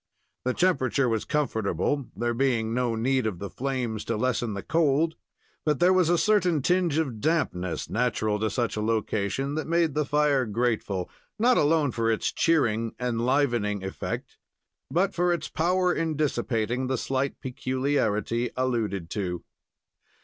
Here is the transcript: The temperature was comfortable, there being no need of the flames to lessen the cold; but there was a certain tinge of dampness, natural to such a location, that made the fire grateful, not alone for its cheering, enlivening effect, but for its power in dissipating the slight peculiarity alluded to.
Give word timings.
The 0.45 0.55
temperature 0.55 1.07
was 1.07 1.25
comfortable, 1.25 2.07
there 2.15 2.33
being 2.33 2.73
no 2.73 2.95
need 2.95 3.27
of 3.27 3.37
the 3.37 3.51
flames 3.51 4.03
to 4.05 4.17
lessen 4.17 4.55
the 4.55 4.63
cold; 4.63 5.15
but 5.63 5.79
there 5.79 5.93
was 5.93 6.09
a 6.09 6.17
certain 6.17 6.63
tinge 6.63 6.97
of 6.97 7.19
dampness, 7.21 7.87
natural 7.87 8.39
to 8.39 8.49
such 8.49 8.75
a 8.75 8.81
location, 8.81 9.53
that 9.53 9.67
made 9.67 9.93
the 9.93 10.03
fire 10.03 10.47
grateful, 10.47 11.07
not 11.37 11.55
alone 11.59 11.91
for 11.91 12.09
its 12.11 12.31
cheering, 12.31 12.95
enlivening 12.99 13.83
effect, 13.83 14.37
but 14.89 15.13
for 15.13 15.31
its 15.31 15.49
power 15.49 15.93
in 15.93 16.15
dissipating 16.15 16.87
the 16.87 16.97
slight 16.97 17.39
peculiarity 17.39 18.49
alluded 18.57 19.07
to. 19.11 19.43